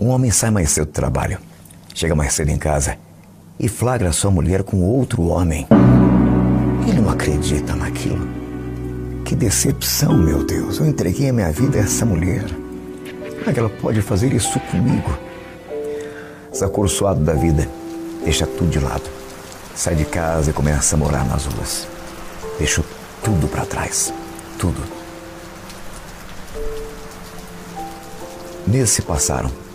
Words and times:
Um 0.00 0.08
homem 0.08 0.30
sai 0.30 0.50
mais 0.50 0.70
cedo 0.70 0.86
do 0.86 0.92
trabalho, 0.92 1.38
chega 1.94 2.14
mais 2.14 2.32
cedo 2.32 2.48
em 2.48 2.56
casa 2.56 2.96
e 3.58 3.68
flagra 3.68 4.12
sua 4.12 4.30
mulher 4.30 4.62
com 4.62 4.80
outro 4.80 5.24
homem. 5.26 5.68
Ele 6.88 7.02
não 7.02 7.10
acredita 7.10 7.76
naquilo. 7.76 8.26
Que 9.26 9.36
decepção, 9.36 10.16
meu 10.16 10.42
Deus. 10.42 10.78
Eu 10.78 10.86
entreguei 10.86 11.28
a 11.28 11.32
minha 11.34 11.52
vida 11.52 11.76
a 11.76 11.82
essa 11.82 12.06
mulher. 12.06 12.46
Como 12.46 13.50
é 13.50 13.52
que 13.52 13.60
ela 13.60 13.68
pode 13.68 14.00
fazer 14.00 14.32
isso 14.32 14.58
comigo? 14.70 15.18
Desacorçoado 16.50 17.22
da 17.22 17.34
vida, 17.34 17.68
deixa 18.24 18.46
tudo 18.46 18.70
de 18.70 18.78
lado. 18.78 19.04
Sai 19.74 19.96
de 19.96 20.06
casa 20.06 20.48
e 20.48 20.54
começa 20.54 20.96
a 20.96 20.98
morar 20.98 21.26
nas 21.26 21.44
ruas. 21.44 21.86
Deixou 22.58 22.84
tudo 23.22 23.46
para 23.48 23.66
trás. 23.66 24.14
Tudo. 24.58 24.82
Meses 28.66 28.90
se 28.90 29.02
passaram. 29.02 29.69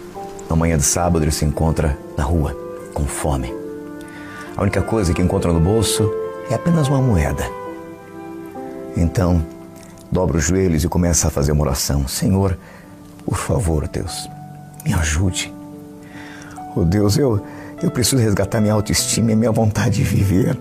Na 0.49 0.55
manhã 0.55 0.77
de 0.77 0.83
sábado 0.83 1.23
ele 1.23 1.31
se 1.31 1.43
encontra 1.43 1.97
na 2.17 2.23
rua, 2.23 2.55
com 2.93 3.05
fome. 3.05 3.53
A 4.55 4.61
única 4.61 4.81
coisa 4.81 5.13
que 5.13 5.21
encontra 5.21 5.51
no 5.51 5.59
bolso 5.59 6.09
é 6.49 6.53
apenas 6.53 6.87
uma 6.87 7.01
moeda. 7.01 7.43
Então, 8.95 9.45
dobra 10.11 10.37
os 10.37 10.45
joelhos 10.45 10.83
e 10.83 10.87
começa 10.87 11.27
a 11.27 11.31
fazer 11.31 11.51
uma 11.51 11.63
oração. 11.63 12.07
Senhor, 12.07 12.57
por 13.25 13.37
favor, 13.37 13.87
Deus, 13.87 14.29
me 14.85 14.93
ajude. 14.93 15.53
Oh 16.75 16.83
Deus, 16.83 17.17
eu, 17.17 17.43
eu 17.81 17.89
preciso 17.89 18.21
resgatar 18.21 18.61
minha 18.61 18.73
autoestima 18.73 19.31
e 19.31 19.35
minha 19.35 19.51
vontade 19.51 19.97
de 19.97 20.03
viver. 20.03 20.57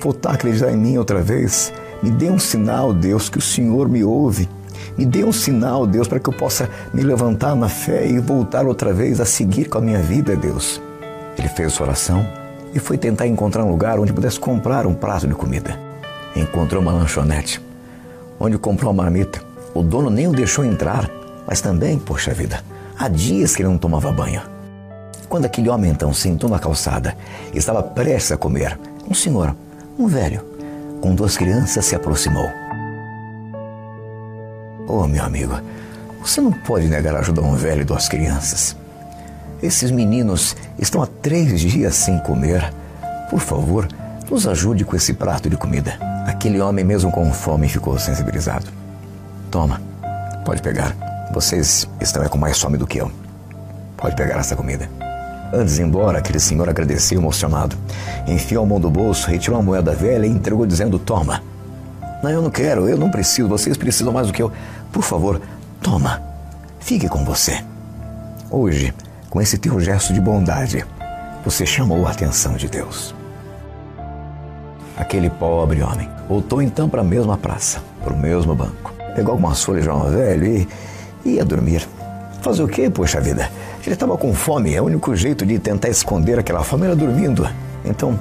Voltar 0.00 0.30
a 0.30 0.34
acreditar 0.34 0.72
em 0.72 0.76
mim 0.76 0.98
outra 0.98 1.22
vez. 1.22 1.72
Me 2.02 2.10
dê 2.10 2.30
um 2.30 2.38
sinal, 2.38 2.92
Deus, 2.92 3.28
que 3.28 3.38
o 3.38 3.42
Senhor 3.42 3.88
me 3.88 4.02
ouve 4.02 4.48
me 4.96 5.04
dê 5.04 5.24
um 5.24 5.32
sinal, 5.32 5.86
Deus, 5.86 6.08
para 6.08 6.18
que 6.18 6.28
eu 6.28 6.32
possa 6.32 6.68
me 6.92 7.02
levantar 7.02 7.54
na 7.54 7.68
fé 7.68 8.06
e 8.06 8.18
voltar 8.18 8.66
outra 8.66 8.92
vez 8.92 9.20
a 9.20 9.24
seguir 9.24 9.68
com 9.68 9.78
a 9.78 9.80
minha 9.80 10.00
vida, 10.00 10.36
Deus. 10.36 10.80
Ele 11.38 11.48
fez 11.48 11.72
sua 11.72 11.86
oração 11.86 12.26
e 12.74 12.78
foi 12.78 12.98
tentar 12.98 13.26
encontrar 13.26 13.64
um 13.64 13.70
lugar 13.70 13.98
onde 13.98 14.12
pudesse 14.12 14.38
comprar 14.38 14.86
um 14.86 14.94
prato 14.94 15.26
de 15.26 15.34
comida. 15.34 15.78
Encontrou 16.36 16.82
uma 16.82 16.92
lanchonete, 16.92 17.60
onde 18.38 18.58
comprou 18.58 18.92
uma 18.92 19.02
marmita. 19.02 19.42
O 19.74 19.82
dono 19.82 20.10
nem 20.10 20.28
o 20.28 20.32
deixou 20.32 20.64
entrar, 20.64 21.10
mas 21.46 21.60
também, 21.60 21.98
poxa 21.98 22.32
vida, 22.32 22.62
há 22.98 23.08
dias 23.08 23.54
que 23.54 23.62
ele 23.62 23.68
não 23.68 23.78
tomava 23.78 24.12
banho. 24.12 24.42
Quando 25.28 25.46
aquele 25.46 25.68
homem 25.68 25.90
então 25.90 26.12
sentou 26.12 26.50
na 26.50 26.58
calçada 26.58 27.16
e 27.54 27.58
estava 27.58 27.82
prestes 27.82 28.32
a 28.32 28.36
comer, 28.36 28.78
um 29.08 29.14
senhor, 29.14 29.54
um 29.98 30.06
velho, 30.06 30.44
com 31.00 31.14
duas 31.14 31.36
crianças 31.36 31.84
se 31.84 31.94
aproximou. 31.94 32.59
Oh, 34.92 35.06
meu 35.06 35.24
amigo, 35.24 35.54
você 36.20 36.40
não 36.40 36.50
pode 36.50 36.88
negar 36.88 37.14
ajuda 37.14 37.40
a 37.40 37.44
um 37.44 37.54
velho 37.54 37.82
e 37.82 37.84
duas 37.84 38.08
crianças. 38.08 38.74
Esses 39.62 39.92
meninos 39.92 40.56
estão 40.80 41.00
há 41.00 41.06
três 41.06 41.60
dias 41.60 41.94
sem 41.94 42.18
comer. 42.18 42.74
Por 43.30 43.38
favor, 43.38 43.86
nos 44.28 44.48
ajude 44.48 44.84
com 44.84 44.96
esse 44.96 45.12
prato 45.12 45.48
de 45.48 45.56
comida. 45.56 45.96
Aquele 46.26 46.60
homem, 46.60 46.84
mesmo 46.84 47.12
com 47.12 47.32
fome, 47.32 47.68
ficou 47.68 47.96
sensibilizado. 48.00 48.66
Toma, 49.48 49.80
pode 50.44 50.60
pegar. 50.60 50.96
Vocês 51.32 51.88
estão 52.00 52.26
com 52.28 52.36
mais 52.36 52.58
fome 52.60 52.76
do 52.76 52.86
que 52.86 52.98
eu. 52.98 53.12
Pode 53.96 54.16
pegar 54.16 54.40
essa 54.40 54.56
comida. 54.56 54.90
Antes 55.52 55.76
de 55.76 55.82
ir 55.82 55.84
embora, 55.84 56.18
aquele 56.18 56.40
senhor 56.40 56.68
agradeceu 56.68 57.20
emocionado. 57.20 57.76
Enfiou 58.26 58.64
a 58.64 58.66
mão 58.66 58.80
do 58.80 58.90
bolso, 58.90 59.30
retirou 59.30 59.56
a 59.56 59.62
moeda 59.62 59.92
velha 59.94 60.26
e 60.26 60.30
entregou 60.30 60.66
dizendo: 60.66 60.98
Toma. 60.98 61.40
Não, 62.22 62.30
eu 62.30 62.42
não 62.42 62.50
quero, 62.50 62.86
eu 62.86 62.98
não 62.98 63.10
preciso, 63.10 63.48
vocês 63.48 63.76
precisam 63.78 64.12
mais 64.12 64.26
do 64.26 64.32
que 64.32 64.42
eu. 64.42 64.52
Por 64.92 65.02
favor, 65.02 65.40
toma, 65.82 66.20
fique 66.78 67.08
com 67.08 67.24
você. 67.24 67.62
Hoje, 68.50 68.92
com 69.28 69.40
esse 69.40 69.56
teu 69.56 69.78
gesto 69.80 70.12
de 70.12 70.20
bondade, 70.20 70.84
você 71.44 71.64
chamou 71.64 72.06
a 72.06 72.10
atenção 72.10 72.54
de 72.54 72.68
Deus. 72.68 73.14
Aquele 74.96 75.30
pobre 75.30 75.82
homem 75.82 76.08
voltou 76.28 76.60
então 76.60 76.88
para 76.88 77.00
a 77.00 77.04
mesma 77.04 77.38
praça, 77.38 77.80
para 78.04 78.12
o 78.12 78.18
mesmo 78.18 78.54
banco. 78.54 78.92
Pegou 79.14 79.32
algumas 79.32 79.62
folhas 79.62 79.84
de 79.84 79.88
uma 79.88 80.10
velho 80.10 80.46
e 80.46 80.68
ia 81.24 81.44
dormir. 81.44 81.86
Fazer 82.42 82.62
o 82.62 82.68
quê, 82.68 82.90
poxa 82.90 83.20
vida? 83.20 83.50
Ele 83.82 83.94
estava 83.94 84.16
com 84.16 84.34
fome, 84.34 84.74
é 84.74 84.80
o 84.80 84.84
único 84.84 85.14
jeito 85.16 85.46
de 85.46 85.58
tentar 85.58 85.88
esconder 85.88 86.38
aquela 86.38 86.62
fome 86.62 86.86
era 86.86 86.96
dormindo. 86.96 87.48
Então, 87.84 88.18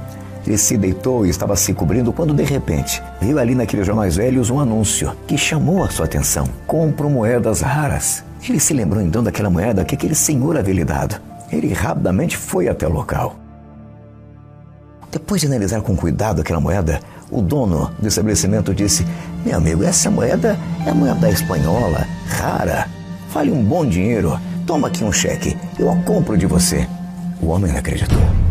ele 0.49 0.57
se 0.57 0.75
deitou 0.75 1.27
e 1.27 1.29
estava 1.29 1.55
se 1.55 1.75
cobrindo 1.75 2.11
quando, 2.11 2.33
de 2.33 2.43
repente, 2.43 3.03
viu 3.21 3.37
ali 3.37 3.53
naqueles 3.53 3.85
jornais 3.85 4.15
velhos 4.15 4.49
um 4.49 4.59
anúncio 4.59 5.15
que 5.27 5.37
chamou 5.37 5.83
a 5.83 5.89
sua 5.89 6.05
atenção. 6.05 6.49
Compro 6.65 7.07
moedas 7.07 7.61
raras. 7.61 8.23
Ele 8.47 8.59
se 8.59 8.73
lembrou 8.73 8.99
então 8.99 9.21
daquela 9.21 9.49
moeda 9.49 9.85
que 9.85 9.93
aquele 9.93 10.15
senhor 10.15 10.57
havia 10.57 10.73
lhe 10.73 10.83
dado. 10.83 11.21
Ele 11.51 11.71
rapidamente 11.71 12.35
foi 12.35 12.67
até 12.67 12.87
o 12.87 12.91
local. 12.91 13.35
Depois 15.11 15.41
de 15.41 15.47
analisar 15.47 15.81
com 15.81 15.95
cuidado 15.95 16.41
aquela 16.41 16.59
moeda, 16.59 16.99
o 17.29 17.43
dono 17.43 17.91
do 17.99 18.07
estabelecimento 18.07 18.73
disse: 18.73 19.05
Meu 19.45 19.57
amigo, 19.57 19.83
essa 19.83 20.09
moeda 20.09 20.57
é 20.83 20.91
moeda 20.91 21.29
espanhola, 21.29 22.07
rara. 22.27 22.87
Vale 23.31 23.51
um 23.51 23.63
bom 23.63 23.85
dinheiro. 23.85 24.39
Toma 24.65 24.87
aqui 24.87 25.03
um 25.03 25.11
cheque, 25.11 25.55
eu 25.77 25.91
a 25.91 25.95
compro 25.97 26.35
de 26.35 26.47
você. 26.47 26.87
O 27.39 27.47
homem 27.49 27.71
não 27.71 27.79
acreditou 27.79 28.48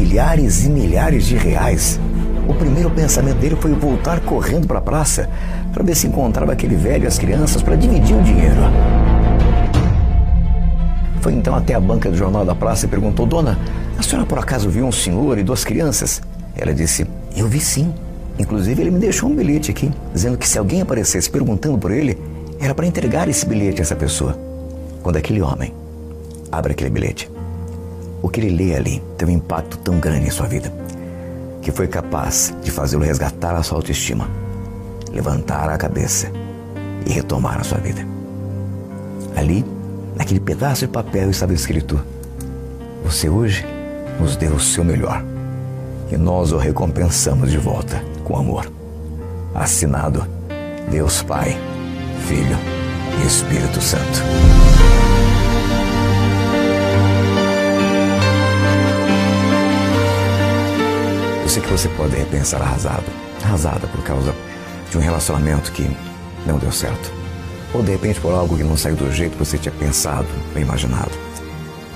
milhares 0.00 0.64
e 0.64 0.70
milhares 0.70 1.26
de 1.26 1.36
reais. 1.36 2.00
O 2.48 2.54
primeiro 2.54 2.90
pensamento 2.90 3.36
dele 3.36 3.56
foi 3.56 3.72
voltar 3.74 4.20
correndo 4.20 4.66
para 4.66 4.78
a 4.78 4.82
praça 4.82 5.28
para 5.72 5.84
ver 5.84 5.94
se 5.94 6.06
encontrava 6.06 6.52
aquele 6.52 6.74
velho 6.74 7.04
e 7.04 7.06
as 7.06 7.18
crianças 7.18 7.62
para 7.62 7.76
dividir 7.76 8.16
o 8.16 8.22
dinheiro. 8.22 8.56
Foi 11.20 11.34
então 11.34 11.54
até 11.54 11.74
a 11.74 11.80
banca 11.80 12.10
do 12.10 12.16
jornal 12.16 12.46
da 12.46 12.54
praça 12.54 12.86
e 12.86 12.88
perguntou: 12.88 13.26
Dona, 13.26 13.58
a 13.98 14.02
senhora 14.02 14.26
por 14.26 14.38
acaso 14.38 14.70
viu 14.70 14.86
um 14.86 14.92
senhor 14.92 15.36
e 15.36 15.42
duas 15.42 15.64
crianças? 15.64 16.22
Ela 16.56 16.72
disse: 16.72 17.06
Eu 17.36 17.46
vi 17.46 17.60
sim. 17.60 17.92
Inclusive, 18.38 18.80
ele 18.80 18.90
me 18.90 18.98
deixou 18.98 19.28
um 19.28 19.34
bilhete 19.34 19.70
aqui, 19.70 19.92
dizendo 20.14 20.38
que 20.38 20.48
se 20.48 20.58
alguém 20.58 20.80
aparecesse 20.80 21.28
perguntando 21.28 21.76
por 21.76 21.90
ele, 21.90 22.16
era 22.58 22.74
para 22.74 22.86
entregar 22.86 23.28
esse 23.28 23.44
bilhete 23.44 23.82
a 23.82 23.82
essa 23.82 23.94
pessoa. 23.94 24.36
Quando 25.02 25.16
aquele 25.16 25.42
homem 25.42 25.74
abre 26.50 26.72
aquele 26.72 26.88
bilhete, 26.88 27.30
o 28.22 28.28
que 28.28 28.40
ele 28.40 28.50
lê 28.50 28.74
ali 28.74 29.02
tem 29.16 29.28
um 29.28 29.32
impacto 29.32 29.78
tão 29.78 29.98
grande 29.98 30.26
em 30.26 30.30
sua 30.30 30.46
vida 30.46 30.72
que 31.62 31.70
foi 31.70 31.86
capaz 31.86 32.54
de 32.62 32.70
fazê-lo 32.70 33.04
resgatar 33.04 33.54
a 33.54 33.62
sua 33.62 33.78
autoestima, 33.78 34.28
levantar 35.12 35.68
a 35.68 35.76
cabeça 35.76 36.30
e 37.06 37.12
retomar 37.12 37.60
a 37.60 37.64
sua 37.64 37.78
vida. 37.78 38.06
Ali, 39.36 39.64
naquele 40.16 40.40
pedaço 40.40 40.86
de 40.86 40.92
papel 40.92 41.30
estava 41.30 41.52
escrito: 41.52 42.00
Você 43.04 43.28
hoje 43.28 43.64
nos 44.18 44.36
deu 44.36 44.54
o 44.54 44.60
seu 44.60 44.84
melhor 44.84 45.22
e 46.10 46.16
nós 46.16 46.52
o 46.52 46.56
recompensamos 46.56 47.50
de 47.50 47.58
volta 47.58 48.02
com 48.24 48.36
amor. 48.36 48.70
Assinado 49.54 50.26
Deus 50.90 51.22
Pai, 51.22 51.56
Filho 52.26 52.58
e 53.22 53.26
Espírito 53.26 53.80
Santo. 53.80 54.69
Sei 61.50 61.60
que 61.60 61.68
você 61.68 61.88
pode 61.88 62.14
repensar 62.14 62.62
arrasado, 62.62 63.06
arrasada 63.42 63.88
por 63.88 64.04
causa 64.04 64.32
de 64.88 64.96
um 64.96 65.00
relacionamento 65.00 65.72
que 65.72 65.90
não 66.46 66.58
deu 66.58 66.70
certo. 66.70 67.12
Ou 67.74 67.82
de 67.82 67.90
repente 67.90 68.20
por 68.20 68.32
algo 68.32 68.56
que 68.56 68.62
não 68.62 68.76
saiu 68.76 68.94
do 68.94 69.10
jeito 69.10 69.32
que 69.32 69.44
você 69.44 69.58
tinha 69.58 69.74
pensado 69.74 70.28
ou 70.54 70.62
imaginado. 70.62 71.10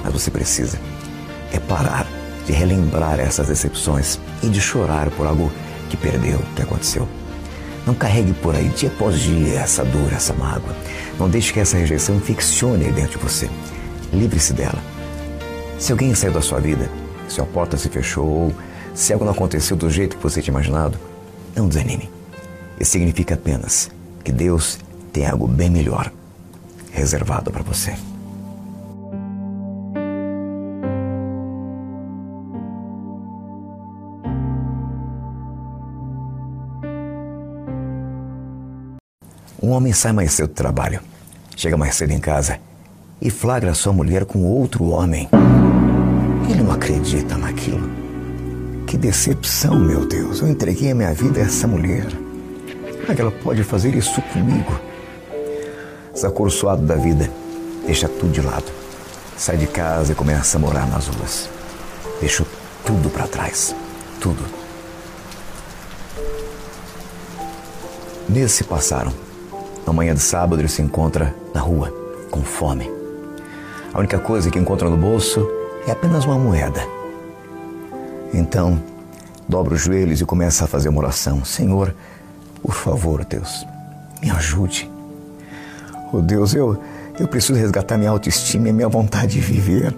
Mas 0.02 0.12
você 0.12 0.28
precisa 0.28 0.76
é 1.52 1.60
parar 1.60 2.04
de 2.44 2.52
relembrar 2.52 3.20
essas 3.20 3.46
decepções 3.46 4.18
e 4.42 4.48
de 4.48 4.60
chorar 4.60 5.08
por 5.10 5.24
algo 5.24 5.52
que 5.88 5.96
perdeu, 5.96 6.40
que 6.56 6.62
aconteceu. 6.62 7.08
Não 7.86 7.94
carregue 7.94 8.32
por 8.32 8.56
aí 8.56 8.68
dia 8.70 8.88
após 8.88 9.20
dia 9.20 9.60
essa 9.60 9.84
dor, 9.84 10.12
essa 10.12 10.32
mágoa. 10.32 10.74
Não 11.16 11.28
deixe 11.28 11.52
que 11.52 11.60
essa 11.60 11.76
rejeição 11.76 12.18
ficcione 12.18 12.86
aí 12.86 12.92
dentro 12.92 13.20
de 13.20 13.24
você. 13.24 13.48
Livre-se 14.12 14.52
dela. 14.52 14.82
Se 15.78 15.92
alguém 15.92 16.12
saiu 16.12 16.32
da 16.32 16.42
sua 16.42 16.58
vida, 16.58 16.90
se 17.28 17.40
a 17.40 17.44
porta 17.44 17.76
se 17.76 17.88
fechou 17.88 18.26
ou 18.26 18.54
se 18.94 19.12
algo 19.12 19.24
não 19.24 19.32
aconteceu 19.32 19.76
do 19.76 19.90
jeito 19.90 20.16
que 20.16 20.22
você 20.22 20.40
tinha 20.40 20.52
imaginado, 20.52 20.96
não 21.54 21.68
desanime. 21.68 22.08
Isso 22.78 22.92
significa 22.92 23.34
apenas 23.34 23.90
que 24.22 24.30
Deus 24.30 24.78
tem 25.12 25.26
algo 25.26 25.48
bem 25.48 25.68
melhor 25.68 26.10
reservado 26.92 27.50
para 27.50 27.62
você. 27.62 27.94
Um 39.60 39.70
homem 39.70 39.92
sai 39.92 40.12
mais 40.12 40.32
cedo 40.32 40.48
do 40.48 40.54
trabalho, 40.54 41.00
chega 41.56 41.76
mais 41.76 41.96
cedo 41.96 42.12
em 42.12 42.20
casa 42.20 42.60
e 43.20 43.30
flagra 43.30 43.74
sua 43.74 43.92
mulher 43.92 44.24
com 44.24 44.44
outro 44.44 44.84
homem. 44.90 45.28
Ele 46.48 46.62
não 46.62 46.70
acredita 46.70 47.36
naquilo. 47.36 48.03
Que 48.86 48.96
decepção, 48.96 49.78
meu 49.78 50.06
Deus. 50.06 50.40
Eu 50.40 50.48
entreguei 50.48 50.90
a 50.90 50.94
minha 50.94 51.12
vida 51.12 51.40
a 51.40 51.44
essa 51.44 51.66
mulher. 51.66 52.06
Como 52.06 53.12
é 53.12 53.14
que 53.14 53.20
ela 53.20 53.30
pode 53.30 53.62
fazer 53.64 53.94
isso 53.94 54.20
comigo? 54.22 54.72
Desacorçoado 56.12 56.82
da 56.82 56.94
vida, 56.94 57.28
deixa 57.84 58.08
tudo 58.08 58.32
de 58.32 58.40
lado. 58.40 58.64
sai 59.36 59.56
de 59.56 59.66
casa 59.66 60.12
e 60.12 60.14
começa 60.14 60.56
a 60.56 60.60
morar 60.60 60.86
nas 60.86 61.08
ruas. 61.08 61.50
Deixou 62.20 62.46
tudo 62.84 63.10
para 63.10 63.26
trás. 63.26 63.74
Tudo. 64.20 64.42
Meses 68.28 68.52
se 68.52 68.64
passaram. 68.64 69.12
Na 69.86 69.92
manhã 69.92 70.14
de 70.14 70.20
sábado 70.20 70.60
ele 70.60 70.68
se 70.68 70.80
encontra 70.80 71.34
na 71.52 71.60
rua, 71.60 71.92
com 72.30 72.42
fome. 72.42 72.90
A 73.92 73.98
única 73.98 74.18
coisa 74.18 74.50
que 74.50 74.58
encontra 74.58 74.88
no 74.88 74.96
bolso 74.96 75.46
é 75.86 75.90
apenas 75.90 76.24
uma 76.24 76.38
moeda. 76.38 77.03
Então, 78.36 78.82
dobra 79.48 79.74
os 79.74 79.82
joelhos 79.82 80.20
e 80.20 80.24
começa 80.24 80.64
a 80.64 80.66
fazer 80.66 80.88
uma 80.88 80.98
oração. 80.98 81.44
Senhor, 81.44 81.94
por 82.60 82.74
favor, 82.74 83.24
Deus, 83.24 83.64
me 84.20 84.30
ajude. 84.30 84.90
Oh 86.12 86.20
Deus, 86.20 86.52
eu, 86.54 86.76
eu 87.18 87.28
preciso 87.28 87.58
resgatar 87.58 87.96
minha 87.96 88.10
autoestima 88.10 88.68
e 88.68 88.72
minha 88.72 88.88
vontade 88.88 89.34
de 89.34 89.40
viver. 89.40 89.94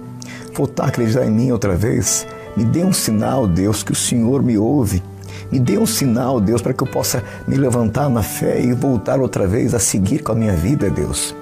Voltar 0.55 0.85
a 0.85 0.89
acreditar 0.89 1.25
em 1.25 1.31
mim 1.31 1.51
outra 1.51 1.75
vez. 1.75 2.27
Me 2.57 2.65
dê 2.65 2.85
um 2.85 2.93
sinal, 2.93 3.47
Deus, 3.47 3.83
que 3.83 3.93
o 3.93 3.97
Senhor 3.97 4.43
me 4.43 4.59
ouve. 4.59 5.03
Me 5.51 5.59
dê 5.59 5.79
um 5.79 5.87
sinal, 5.87 6.41
Deus, 6.41 6.61
para 6.61 6.75
que 6.75 6.83
eu 6.83 6.87
possa 6.87 7.23
me 7.47 7.57
levantar 7.57 8.11
na 8.11 8.23
fé 8.23 8.61
e 8.61 8.73
voltar 8.73 9.21
outra 9.21 9.47
vez 9.47 9.75
a 9.75 9.79
seguir 9.79 10.23
com 10.23 10.33
a 10.33 10.35
minha 10.35 10.55
vida, 10.55 10.91
Deus. 10.91 11.35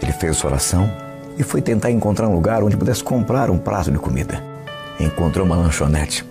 Ele 0.00 0.12
fez 0.12 0.36
sua 0.36 0.50
oração 0.50 0.90
e 1.38 1.42
foi 1.42 1.60
tentar 1.60 1.90
encontrar 1.90 2.28
um 2.28 2.34
lugar 2.34 2.62
onde 2.62 2.76
pudesse 2.76 3.02
comprar 3.02 3.50
um 3.50 3.58
prato 3.58 3.90
de 3.90 3.98
comida. 3.98 4.42
Encontrou 4.98 5.46
uma 5.46 5.56
lanchonete, 5.56 6.24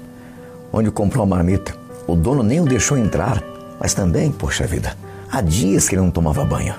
onde 0.75 0.91
comprou 0.91 1.23
uma 1.23 1.37
marmita. 1.37 1.73
O 2.05 2.17
dono 2.17 2.43
nem 2.43 2.59
o 2.59 2.65
deixou 2.65 2.97
entrar, 2.97 3.41
mas 3.79 3.93
também, 3.93 4.29
poxa 4.29 4.67
vida, 4.67 4.93
há 5.31 5.39
dias 5.39 5.87
que 5.87 5.95
ele 5.95 6.01
não 6.01 6.11
tomava 6.11 6.43
banho. 6.43 6.75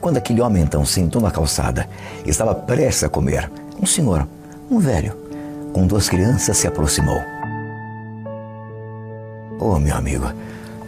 Quando 0.00 0.16
aquele 0.16 0.40
homem 0.40 0.64
então 0.64 0.84
sentou 0.84 1.22
na 1.22 1.30
calçada 1.30 1.88
e 2.26 2.30
estava 2.30 2.54
prestes 2.56 3.04
a 3.04 3.08
comer, 3.08 3.48
um 3.80 3.86
senhor, 3.86 4.26
um 4.68 4.80
velho, 4.80 5.16
com 5.72 5.86
duas 5.86 6.08
crianças 6.08 6.56
se 6.56 6.66
aproximou. 6.66 7.22
Oh, 9.60 9.78
meu 9.78 9.96
amigo, 9.96 10.26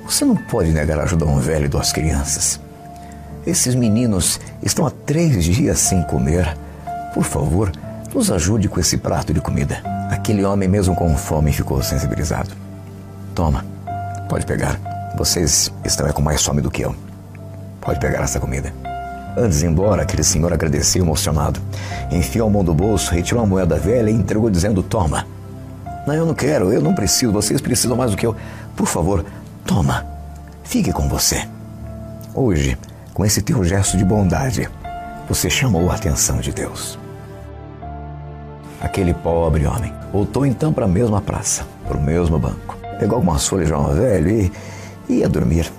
você 0.05 0.25
não 0.25 0.34
pode 0.34 0.73
negar 0.73 0.99
ajuda 0.99 1.25
a 1.25 1.28
um 1.28 1.38
velho 1.38 1.67
e 1.67 1.69
duas 1.69 1.93
crianças. 1.93 2.61
Esses 3.46 3.76
meninos 3.76 4.40
estão 4.64 4.84
há 4.84 4.90
três 4.90 5.44
dias 5.44 5.78
sem 5.78 6.02
comer. 6.02 6.56
Por 7.14 7.23
favor, 7.23 7.70
nos 8.14 8.31
ajude 8.31 8.69
com 8.69 8.81
esse 8.81 8.97
prato 8.97 9.32
de 9.32 9.41
comida. 9.41 9.82
Aquele 10.11 10.44
homem, 10.44 10.69
mesmo 10.69 10.94
com 10.94 11.17
fome, 11.17 11.53
ficou 11.53 11.82
sensibilizado. 11.82 12.50
Toma, 13.35 13.64
pode 14.29 14.47
pegar. 14.47 14.79
Vocês 15.17 15.73
estão 15.85 16.06
é 16.06 16.12
com 16.12 16.23
mais 16.23 16.43
fome 16.44 16.61
do 16.61 16.70
que 16.70 16.82
eu. 16.82 16.94
Pode 17.81 18.00
pegar 18.00 18.23
essa 18.23 18.41
comida. 18.41 18.73
Antes 19.37 19.58
de 19.58 19.67
ir 19.67 19.69
embora, 19.69 20.03
aquele 20.03 20.25
senhor 20.25 20.53
agradeceu 20.53 21.03
emocionado. 21.03 21.61
Enfiou 22.11 22.49
a 22.49 22.50
mão 22.50 22.64
do 22.64 22.75
bolso, 22.75 23.14
retirou 23.14 23.43
a 23.43 23.47
moeda 23.47 23.76
velha 23.76 24.11
e 24.11 24.14
entregou 24.14 24.50
dizendo: 24.50 24.82
Toma. 24.82 25.26
Não, 26.06 26.14
eu 26.14 26.25
não 26.25 26.35
quero, 26.35 26.73
eu 26.73 26.81
não 26.81 26.94
preciso, 26.94 27.32
vocês 27.32 27.61
precisam 27.61 27.97
mais 27.97 28.12
do 28.12 28.17
que 28.17 28.26
eu. 28.26 28.37
Por 28.76 28.87
favor, 28.87 29.25
toma. 29.64 30.06
Fique 30.62 30.93
com 30.93 31.09
você. 31.09 31.47
Hoje, 32.32 32.79
com 33.12 33.25
esse 33.25 33.43
teu 33.43 33.64
gesto 33.64 33.97
de 33.97 34.05
bondade, 34.05 34.69
você 35.29 35.50
chamou 35.50 35.91
a 35.91 35.94
atenção 35.94 36.38
de 36.38 36.52
Deus. 36.52 36.99
Aquele 38.81 39.14
pobre 39.14 39.67
homem 39.67 39.93
voltou 40.12 40.44
então 40.44 40.73
para 40.73 40.84
a 40.84 40.88
mesma 40.88 41.20
praça, 41.20 41.67
para 41.87 41.96
o 41.96 42.02
mesmo 42.02 42.38
banco. 42.38 42.76
Pegou 42.99 43.17
algumas 43.17 43.46
folhas 43.46 43.69
de 43.69 43.75
um 43.75 43.94
velho 43.94 44.31
e 44.31 44.52
ia 45.08 45.28
dormir. 45.28 45.70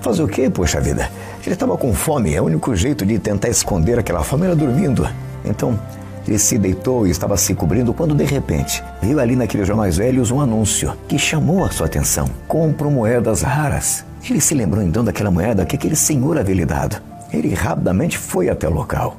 Fazer 0.00 0.22
o 0.22 0.28
quê, 0.28 0.50
poxa 0.50 0.80
vida? 0.80 1.08
Ele 1.44 1.54
estava 1.54 1.76
com 1.76 1.92
fome, 1.92 2.34
é 2.34 2.40
o 2.40 2.44
único 2.44 2.74
jeito 2.74 3.06
de 3.06 3.18
tentar 3.18 3.48
esconder 3.48 3.98
aquela 3.98 4.22
fome 4.22 4.46
era 4.46 4.56
dormindo. 4.56 5.08
Então, 5.44 5.78
ele 6.26 6.38
se 6.38 6.56
deitou 6.56 7.06
e 7.06 7.10
estava 7.10 7.36
se 7.36 7.54
cobrindo 7.54 7.92
quando, 7.92 8.14
de 8.14 8.24
repente, 8.24 8.82
viu 9.00 9.18
ali 9.18 9.34
naqueles 9.34 9.66
jornais 9.66 9.96
velhos 9.96 10.30
um 10.30 10.40
anúncio 10.40 10.92
que 11.08 11.18
chamou 11.18 11.64
a 11.64 11.70
sua 11.70 11.86
atenção. 11.86 12.28
Compro 12.46 12.90
moedas 12.90 13.42
raras. 13.42 14.04
Ele 14.28 14.40
se 14.40 14.54
lembrou 14.54 14.82
então 14.82 15.04
daquela 15.04 15.30
moeda 15.30 15.66
que 15.66 15.76
aquele 15.76 15.96
senhor 15.96 16.38
havia 16.38 16.54
lhe 16.54 16.64
dado. 16.64 16.96
Ele 17.32 17.52
rapidamente 17.54 18.18
foi 18.18 18.48
até 18.48 18.68
o 18.68 18.72
local. 18.72 19.16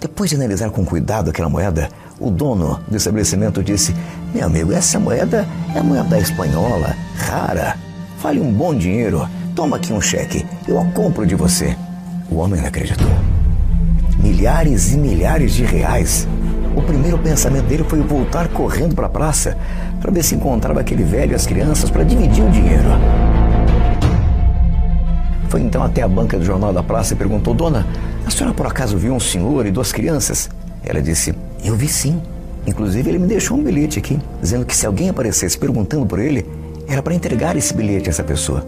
Depois 0.00 0.30
de 0.30 0.36
analisar 0.36 0.70
com 0.70 0.82
cuidado 0.82 1.28
aquela 1.28 1.50
moeda, 1.50 1.90
o 2.18 2.30
dono 2.30 2.80
do 2.88 2.96
estabelecimento 2.96 3.62
disse: 3.62 3.94
Meu 4.32 4.46
amigo, 4.46 4.72
essa 4.72 4.98
moeda 4.98 5.46
é 5.74 5.82
moeda 5.82 6.18
espanhola, 6.18 6.96
rara. 7.16 7.76
Vale 8.22 8.40
um 8.40 8.50
bom 8.50 8.74
dinheiro. 8.74 9.28
Toma 9.54 9.76
aqui 9.76 9.92
um 9.92 10.00
cheque, 10.00 10.46
eu 10.66 10.80
a 10.80 10.84
compro 10.86 11.26
de 11.26 11.34
você. 11.34 11.76
O 12.30 12.36
homem 12.36 12.60
não 12.60 12.68
acreditou. 12.68 13.10
Milhares 14.18 14.94
e 14.94 14.96
milhares 14.96 15.52
de 15.52 15.64
reais. 15.64 16.26
O 16.74 16.80
primeiro 16.80 17.18
pensamento 17.18 17.66
dele 17.66 17.84
foi 17.84 18.00
voltar 18.00 18.48
correndo 18.48 18.94
para 18.94 19.06
a 19.06 19.10
praça 19.10 19.58
para 20.00 20.10
ver 20.10 20.22
se 20.22 20.34
encontrava 20.34 20.80
aquele 20.80 21.02
velho 21.02 21.32
e 21.32 21.34
as 21.34 21.46
crianças 21.46 21.90
para 21.90 22.04
dividir 22.04 22.42
o 22.42 22.50
dinheiro. 22.50 22.88
Foi 25.50 25.60
então 25.60 25.82
até 25.82 26.00
a 26.00 26.08
banca 26.08 26.38
do 26.38 26.44
jornal 26.44 26.72
da 26.72 26.82
praça 26.82 27.12
e 27.12 27.16
perguntou: 27.16 27.52
Dona, 27.52 27.84
a 28.30 28.32
senhora 28.32 28.54
por 28.54 28.66
acaso 28.66 28.96
viu 28.96 29.12
um 29.12 29.18
senhor 29.18 29.66
e 29.66 29.72
duas 29.72 29.90
crianças? 29.90 30.48
Ela 30.84 31.02
disse: 31.02 31.34
Eu 31.64 31.74
vi 31.74 31.88
sim. 31.88 32.22
Inclusive, 32.64 33.10
ele 33.10 33.18
me 33.18 33.26
deixou 33.26 33.56
um 33.56 33.62
bilhete 33.62 33.98
aqui, 33.98 34.18
dizendo 34.40 34.64
que 34.64 34.76
se 34.76 34.86
alguém 34.86 35.08
aparecesse 35.08 35.58
perguntando 35.58 36.06
por 36.06 36.18
ele, 36.18 36.46
era 36.86 37.02
para 37.02 37.14
entregar 37.14 37.56
esse 37.56 37.74
bilhete 37.74 38.08
a 38.08 38.10
essa 38.10 38.22
pessoa. 38.22 38.64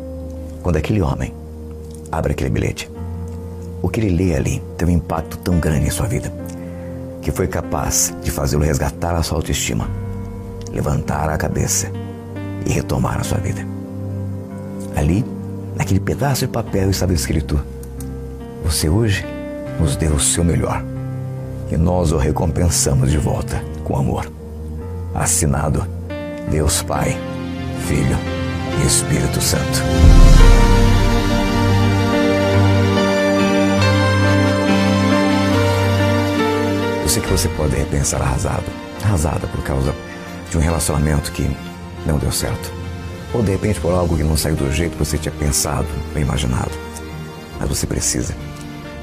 Quando 0.62 0.76
aquele 0.76 1.00
homem 1.00 1.32
abre 2.11 2.32
aquele 2.32 2.50
bilhete, 2.50 2.91
o 3.81 3.88
que 3.88 4.00
ele 4.00 4.11
lê 4.11 4.35
ali 4.35 4.62
tem 4.76 4.88
um 4.88 4.91
impacto 4.91 5.38
tão 5.38 5.61
grande 5.61 5.87
em 5.87 5.91
sua 5.91 6.06
vida 6.06 6.32
que 7.20 7.31
foi 7.31 7.47
capaz 7.47 8.12
de 8.20 8.32
fazê-lo 8.32 8.65
resgatar 8.65 9.15
a 9.15 9.23
sua 9.23 9.38
autoestima, 9.38 9.88
levantar 10.73 11.29
a 11.29 11.38
cabeça 11.38 11.88
e 12.67 12.73
retomar 12.73 13.20
a 13.20 13.23
sua 13.23 13.38
vida. 13.38 13.65
Ali, 14.97 15.25
naquele 15.76 16.00
pedaço 16.00 16.47
de 16.47 16.53
papel 16.53 16.91
estava 16.91 17.12
escrito: 17.12 17.61
Você 18.65 18.88
hoje 18.88 19.25
nos 19.81 19.97
deu 19.97 20.15
o 20.15 20.21
seu 20.21 20.45
melhor 20.45 20.83
e 21.71 21.77
nós 21.77 22.13
o 22.13 22.19
recompensamos 22.19 23.11
de 23.11 23.19
volta 23.19 23.63
com 23.85 23.97
amor. 23.97 24.31
Assinado 25.15 25.87
Deus 26.51 26.83
Pai, 26.83 27.17
Filho 27.87 28.19
e 28.83 28.87
Espírito 28.87 29.41
Santo. 29.41 29.83
Eu 37.03 37.09
sei 37.09 37.23
que 37.23 37.31
você 37.31 37.49
pode 37.51 37.75
repensar 37.75 38.21
arrasado, 38.21 38.65
arrasada 39.03 39.46
por 39.46 39.63
causa 39.63 39.94
de 40.51 40.58
um 40.58 40.61
relacionamento 40.61 41.32
que 41.32 41.51
não 42.06 42.19
deu 42.19 42.31
certo. 42.31 42.70
Ou 43.32 43.43
de 43.43 43.53
repente 43.53 43.81
por 43.81 43.94
algo 43.94 44.17
que 44.17 44.23
não 44.23 44.37
saiu 44.37 44.56
do 44.56 44.70
jeito 44.70 44.93
que 44.93 45.05
você 45.05 45.17
tinha 45.17 45.32
pensado 45.32 45.89
ou 46.15 46.20
imaginado. 46.20 46.73
Mas 47.58 47.69
você 47.69 47.87
precisa 47.87 48.35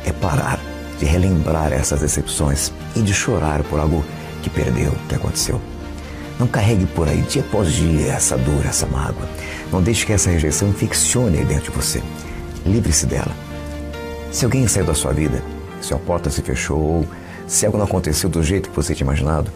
é 0.09 0.13
parar 0.13 0.59
de 0.99 1.05
relembrar 1.05 1.71
essas 1.71 2.01
decepções 2.01 2.71
e 2.95 3.01
de 3.01 3.13
chorar 3.13 3.63
por 3.63 3.79
algo 3.79 4.03
que 4.41 4.49
perdeu, 4.49 4.93
que 5.07 5.15
aconteceu. 5.15 5.59
Não 6.37 6.47
carregue 6.47 6.85
por 6.85 7.07
aí 7.07 7.21
dia 7.21 7.41
após 7.41 7.71
dia 7.71 8.13
essa 8.13 8.37
dor, 8.37 8.65
essa 8.65 8.85
mágoa. 8.85 9.27
Não 9.71 9.81
deixe 9.81 10.05
que 10.05 10.13
essa 10.13 10.29
rejeição 10.29 10.73
ficcione 10.73 11.39
aí 11.39 11.45
dentro 11.45 11.71
de 11.71 11.77
você. 11.77 12.01
Livre-se 12.65 13.05
dela. 13.05 13.31
Se 14.31 14.45
alguém 14.45 14.67
saiu 14.67 14.85
da 14.85 14.93
sua 14.93 15.13
vida, 15.13 15.41
se 15.81 15.93
a 15.93 15.97
porta 15.97 16.29
se 16.29 16.41
fechou 16.41 16.79
ou 16.79 17.05
se 17.47 17.65
algo 17.65 17.77
não 17.77 17.85
aconteceu 17.85 18.29
do 18.29 18.43
jeito 18.43 18.69
que 18.69 18.75
você 18.75 18.93
tinha 18.93 19.05
imaginado, 19.05 19.51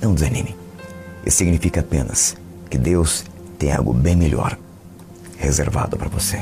não 0.00 0.14
desanime. 0.14 0.56
Isso 1.24 1.38
significa 1.38 1.80
apenas 1.80 2.36
que 2.70 2.78
Deus 2.78 3.24
tem 3.58 3.72
algo 3.72 3.92
bem 3.92 4.16
melhor 4.16 4.56
reservado 5.38 5.96
para 5.96 6.08
você. 6.08 6.40